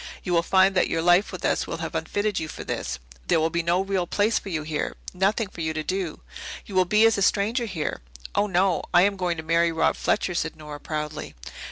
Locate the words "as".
7.05-7.19